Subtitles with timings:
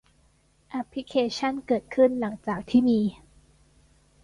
[0.69, 2.99] แอปพลิเคชั่นเกิดขึ้นหลังจากที่มี